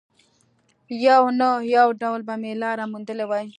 [1.05, 3.45] يو نه يو ډول به مې لاره موندلې وای.